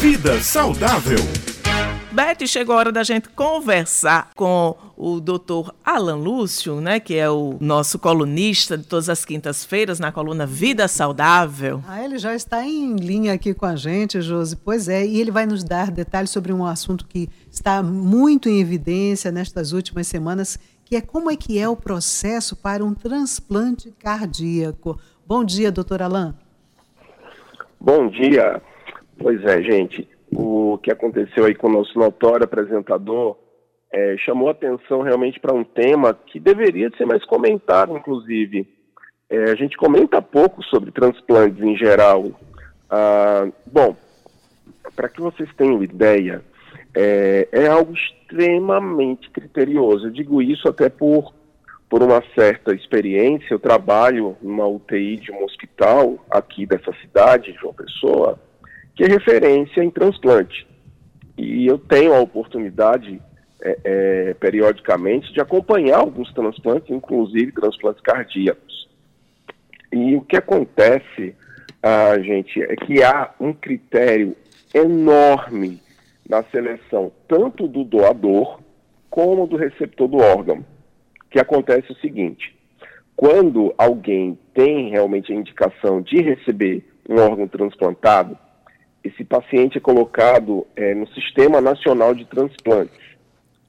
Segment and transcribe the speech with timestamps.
[0.00, 1.18] Vida saudável.
[2.10, 7.28] Beth, chegou a hora da gente conversar com o doutor Alan Lúcio, né, que é
[7.28, 11.84] o nosso colunista de todas as quintas-feiras na coluna Vida Saudável.
[11.86, 14.56] Ah, ele já está em linha aqui com a gente, Josi.
[14.56, 18.58] Pois é, e ele vai nos dar detalhes sobre um assunto que está muito em
[18.58, 23.92] evidência nestas últimas semanas, que é como é que é o processo para um transplante
[23.98, 24.98] cardíaco.
[25.26, 26.34] Bom dia, doutor Alan.
[27.78, 28.62] Bom dia.
[29.20, 33.36] Pois é, gente o que aconteceu aí com o nosso notório apresentador
[33.92, 38.68] é, chamou atenção realmente para um tema que deveria ser mais comentado, inclusive.
[39.28, 42.30] É, a gente comenta pouco sobre transplantes em geral.
[42.88, 43.96] Ah, bom,
[44.94, 46.42] para que vocês tenham ideia,
[46.94, 50.06] é, é, algo extremamente criterioso.
[50.06, 51.32] Eu digo isso até por,
[51.88, 53.52] por uma certa experiência.
[53.52, 58.38] Eu trabalho numa UTI de um hospital aqui dessa cidade, João Pessoa,
[58.94, 60.66] que é referência em transplante.
[61.36, 63.20] E eu tenho a oportunidade,
[63.62, 68.88] é, é, periodicamente, de acompanhar alguns transplantes, inclusive transplantes cardíacos.
[69.92, 71.34] E o que acontece,
[71.82, 74.36] ah, gente, é que há um critério
[74.74, 75.80] enorme
[76.28, 78.60] na seleção, tanto do doador
[79.08, 80.64] como do receptor do órgão.
[81.30, 82.56] Que acontece o seguinte:
[83.16, 88.38] quando alguém tem realmente a indicação de receber um órgão transplantado,
[89.02, 92.98] esse paciente é colocado é, no Sistema Nacional de Transplantes.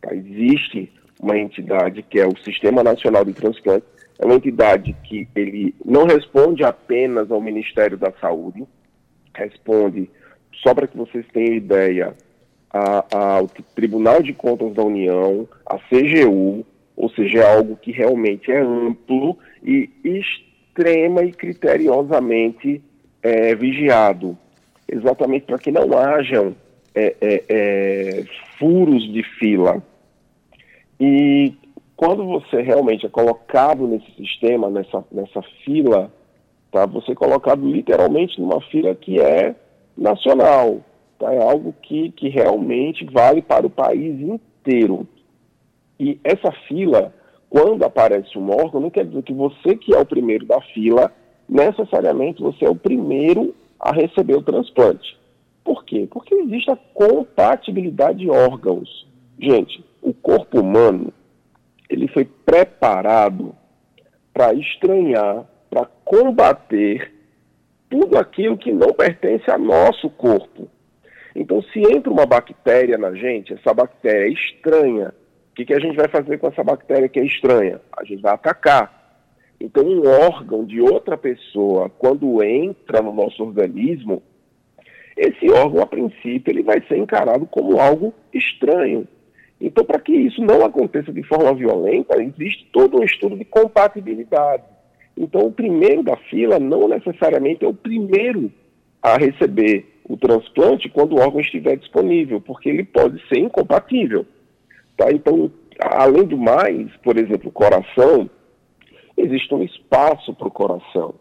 [0.02, 0.14] Tá?
[0.14, 3.88] Existe uma entidade que é o Sistema Nacional de Transplantes,
[4.20, 8.66] é uma entidade que ele não responde apenas ao Ministério da Saúde,
[9.34, 10.10] responde,
[10.62, 12.16] só para que vocês tenham ideia,
[12.73, 18.52] a, ao Tribunal de Contas da União, a CGU, ou seja, é algo que realmente
[18.52, 22.82] é amplo e extrema e criteriosamente
[23.23, 24.38] é, vigiado
[24.92, 26.53] exatamente para que não hajam
[26.94, 28.23] é, é, é,
[28.59, 29.81] furos de fila.
[31.00, 31.53] E
[31.95, 36.11] quando você realmente é colocado nesse sistema, nessa, nessa fila,
[36.71, 39.55] tá, você é colocado literalmente numa fila que é
[39.98, 40.80] nacional.
[41.17, 45.08] Tá, é algo que, que realmente vale para o país inteiro.
[45.99, 47.14] E essa fila,
[47.49, 51.11] quando aparece um órgão, não quer dizer que você que é o primeiro da fila,
[51.48, 55.17] necessariamente você é o primeiro a receber o transplante.
[55.64, 56.08] Por quê?
[56.09, 59.08] Porque existe a compatibilidade de órgãos.
[59.39, 61.11] Gente, o corpo humano
[61.89, 63.53] ele foi preparado
[64.33, 67.11] para estranhar, para combater
[67.89, 70.69] tudo aquilo que não pertence ao nosso corpo.
[71.36, 75.13] Então, se entra uma bactéria na gente, essa bactéria é estranha,
[75.52, 77.81] o que, que a gente vai fazer com essa bactéria que é estranha?
[77.98, 79.01] A gente vai atacar.
[79.64, 84.23] Então, um órgão de outra pessoa, quando entra no nosso organismo,
[85.16, 89.08] esse órgão, a princípio, ele vai ser encarado como algo estranho.
[89.60, 94.64] Então, para que isso não aconteça de forma violenta, existe todo um estudo de compatibilidade.
[95.16, 98.52] Então, o primeiro da fila não necessariamente é o primeiro
[98.99, 104.26] a receber o transplante quando o órgão estiver disponível, porque ele pode ser incompatível.
[104.98, 105.11] Tá?
[105.11, 108.28] Então, além do mais, por exemplo, o coração,
[109.21, 111.14] existe um espaço para o coração.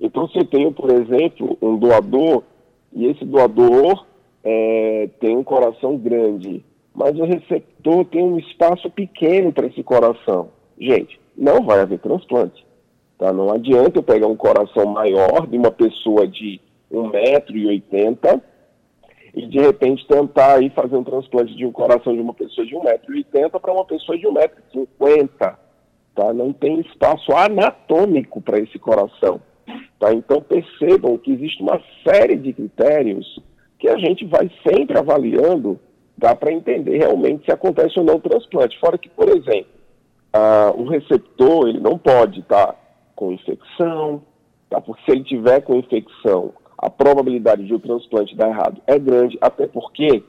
[0.00, 2.42] Então, se eu tenho, por exemplo, um doador,
[2.92, 4.04] e esse doador
[4.42, 6.64] é, tem um coração grande,
[6.94, 10.48] mas o receptor tem um espaço pequeno para esse coração.
[10.78, 12.64] Gente, não vai haver transplante.
[13.18, 13.32] Tá?
[13.32, 16.60] Não adianta eu pegar um coração maior de uma pessoa de
[16.92, 18.40] 1,80m
[19.34, 22.74] e de repente tentar aí fazer um transplante de um coração de uma pessoa de
[22.74, 25.56] 1,80m para uma pessoa de 1,50m
[26.14, 26.32] tá?
[26.32, 29.40] Não tem espaço anatômico para esse coração,
[29.98, 30.12] tá?
[30.12, 33.40] Então percebam que existe uma série de critérios
[33.78, 35.78] que a gente vai sempre avaliando,
[36.16, 38.78] dá para entender realmente se acontece ou não o transplante.
[38.78, 39.72] Fora que, por exemplo,
[40.76, 42.76] o receptor ele não pode estar tá
[43.14, 44.22] com infecção,
[44.70, 44.80] tá?
[44.80, 49.38] Porque se ele tiver com infecção, a probabilidade de o transplante dar errado é grande,
[49.40, 50.22] até porque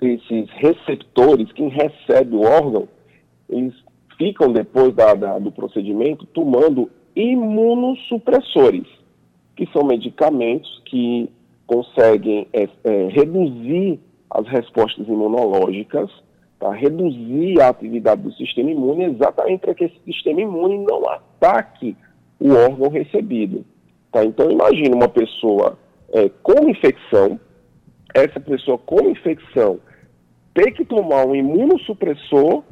[0.00, 2.88] esses receptores, quem recebe o órgão,
[3.48, 3.74] eles
[4.16, 8.86] ficam depois da, da, do procedimento tomando imunossupressores,
[9.54, 11.30] que são medicamentos que
[11.66, 13.98] conseguem é, é, reduzir
[14.30, 16.10] as respostas imunológicas,
[16.58, 16.72] tá?
[16.72, 21.96] reduzir a atividade do sistema imune, exatamente para que esse sistema imune não ataque
[22.38, 23.64] o órgão recebido.
[24.12, 24.24] Tá?
[24.24, 25.78] Então, imagine uma pessoa
[26.12, 27.40] é, com infecção,
[28.14, 29.80] essa pessoa com infecção
[30.54, 32.62] ter que tomar um imunossupressor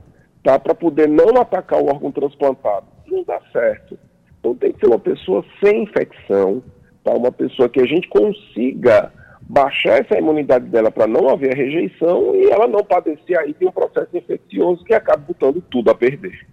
[0.44, 0.58] tá?
[0.58, 2.86] Para poder não atacar o órgão transplantado.
[3.08, 3.98] Não dá certo.
[4.38, 6.62] Então tem que ser uma pessoa sem infecção,
[7.02, 7.12] tá?
[7.12, 9.10] Uma pessoa que a gente consiga
[9.40, 13.72] baixar essa imunidade dela para não haver rejeição e ela não padecer aí de um
[13.72, 16.46] processo infeccioso que acaba botando tudo a perder.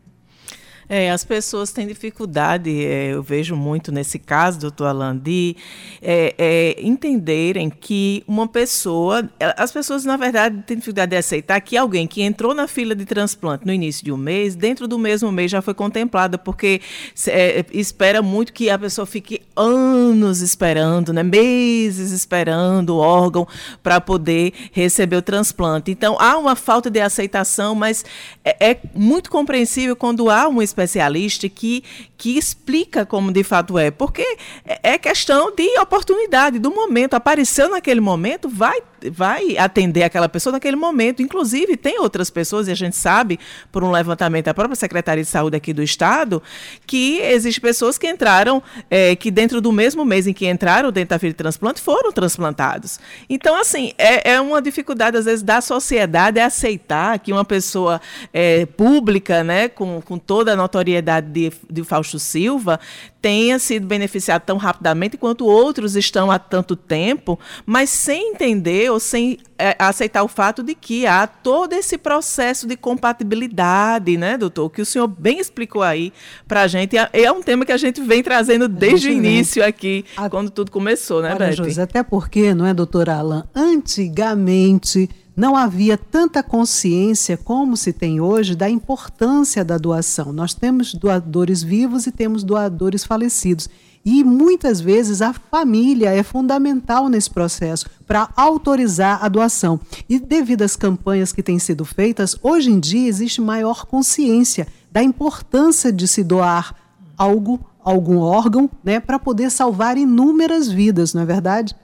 [0.93, 5.55] É, as pessoas têm dificuldade, é, eu vejo muito nesse caso, doutor Alain, de
[6.01, 9.23] é, é, entenderem que uma pessoa.
[9.55, 13.05] As pessoas, na verdade, têm dificuldade de aceitar que alguém que entrou na fila de
[13.05, 16.81] transplante no início de um mês, dentro do mesmo mês já foi contemplada, porque
[17.25, 23.47] é, espera muito que a pessoa fique anos esperando, né, meses esperando o órgão
[23.81, 25.89] para poder receber o transplante.
[25.89, 28.03] Então, há uma falta de aceitação, mas
[28.43, 31.83] é, é muito compreensível quando há uma experiência especialista que,
[32.17, 33.91] que explica como de fato é.
[33.91, 34.25] Porque
[34.65, 37.13] é, é questão de oportunidade, do momento.
[37.13, 41.21] Apareceu naquele momento, vai, vai atender aquela pessoa naquele momento.
[41.21, 43.39] Inclusive, tem outras pessoas, e a gente sabe,
[43.71, 46.41] por um levantamento da própria Secretaria de Saúde aqui do Estado,
[46.85, 51.09] que existem pessoas que entraram, é, que dentro do mesmo mês em que entraram dentro
[51.09, 52.99] da fila de transplante, foram transplantados.
[53.29, 58.01] Então, assim, é, é uma dificuldade, às vezes, da sociedade aceitar que uma pessoa
[58.33, 62.79] é, pública, né, com, com toda a notoriedade de, de Fausto Silva
[63.21, 68.99] tenha sido beneficiado tão rapidamente quanto outros estão há tanto tempo, mas sem entender ou
[68.99, 74.69] sem é, aceitar o fato de que há todo esse processo de compatibilidade, né, doutor?
[74.69, 76.11] Que o senhor bem explicou aí
[76.47, 76.95] para a gente.
[76.97, 80.29] É um tema que a gente vem trazendo desde o início aqui, a...
[80.29, 83.45] quando tudo começou, né, Olha, José, até porque, não é, doutora Alan?
[83.55, 90.33] Antigamente não havia tanta consciência como se tem hoje da importância da doação.
[90.33, 93.69] Nós temos doadores vivos e temos doadores falecidos.
[94.03, 99.79] E muitas vezes a família é fundamental nesse processo para autorizar a doação.
[100.09, 105.03] E devido às campanhas que têm sido feitas, hoje em dia existe maior consciência da
[105.03, 106.75] importância de se doar
[107.15, 111.75] algo, algum órgão, né, para poder salvar inúmeras vidas, não é verdade?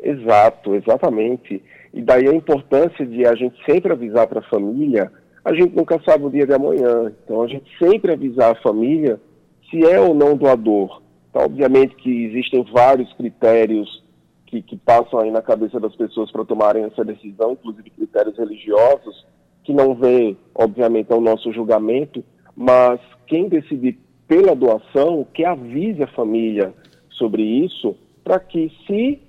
[0.00, 1.62] Exato, exatamente.
[1.92, 5.10] E daí a importância de a gente sempre avisar para a família,
[5.44, 7.12] a gente nunca sabe o dia de amanhã.
[7.24, 9.20] Então a gente sempre avisar a família
[9.70, 11.02] se é ou não doador.
[11.30, 14.02] Então, obviamente que existem vários critérios
[14.46, 19.26] que, que passam aí na cabeça das pessoas para tomarem essa decisão, inclusive critérios religiosos,
[19.62, 22.24] que não vê, obviamente, ao nosso julgamento,
[22.56, 26.72] mas quem decidir pela doação, que avise a família
[27.10, 27.94] sobre isso,
[28.24, 29.20] para que se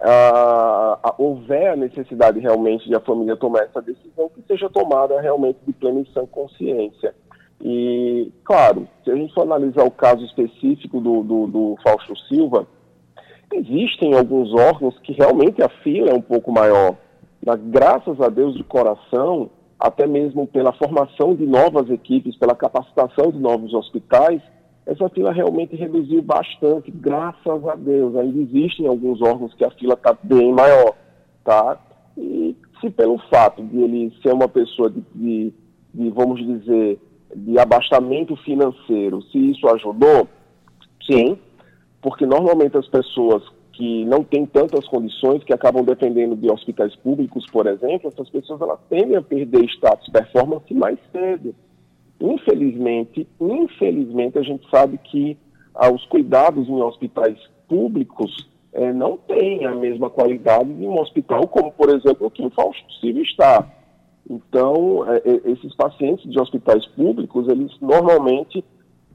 [0.00, 5.58] ah, houver a necessidade realmente de a família tomar essa decisão, que seja tomada realmente
[5.66, 7.14] de plena e sã consciência.
[7.60, 12.66] E, claro, se a gente for analisar o caso específico do, do, do Fausto Silva,
[13.52, 16.96] existem alguns órgãos que realmente a fila é um pouco maior.
[17.44, 23.30] Mas, graças a Deus, de coração, até mesmo pela formação de novas equipes, pela capacitação
[23.30, 24.42] de novos hospitais,
[24.86, 28.14] essa fila realmente reduziu bastante, graças a Deus.
[28.16, 30.94] Ainda existem alguns órgãos que a fila está bem maior,
[31.42, 31.78] tá?
[32.16, 35.52] E se pelo fato de ele ser uma pessoa de, de,
[35.94, 37.00] de, vamos dizer,
[37.34, 40.28] de abastamento financeiro, se isso ajudou,
[41.10, 41.38] sim,
[42.02, 43.42] porque normalmente as pessoas
[43.72, 48.60] que não têm tantas condições, que acabam dependendo de hospitais públicos, por exemplo, essas pessoas
[48.60, 51.54] elas tendem a perder status performance mais cedo.
[52.20, 55.36] Infelizmente, infelizmente, a gente sabe que
[55.74, 57.38] ah, os cuidados em hospitais
[57.68, 62.44] públicos eh, não têm a mesma qualidade de um hospital como, por exemplo, o que
[62.44, 63.68] o Fausto Silva está.
[64.28, 68.64] Então, eh, eh, esses pacientes de hospitais públicos, eles normalmente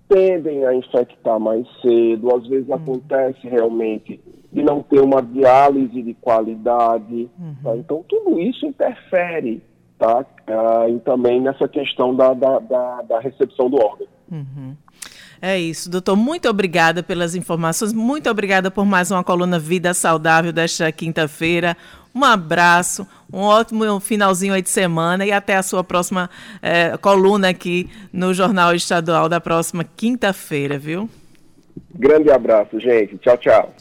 [0.08, 2.74] tendem a infectar mais cedo, às vezes hum.
[2.74, 4.20] acontece realmente
[4.52, 7.30] de não ter uma diálise de qualidade.
[7.40, 7.56] Uhum.
[7.64, 7.78] Tá?
[7.78, 9.62] Então, tudo isso interfere
[10.00, 10.26] tá?
[10.48, 14.08] Ah, e também nessa questão da, da, da, da recepção do órgão.
[14.32, 14.76] Uhum.
[15.42, 16.16] É isso, doutor.
[16.16, 17.94] Muito obrigada pelas informações.
[17.94, 21.78] Muito obrigada por mais uma coluna Vida Saudável desta quinta-feira.
[22.14, 26.30] Um abraço, um ótimo finalzinho aí de semana e até a sua próxima
[26.62, 31.10] é, coluna aqui no Jornal Estadual da próxima quinta-feira, viu?
[31.96, 33.18] Grande abraço, gente.
[33.20, 33.74] Tchau, tchau.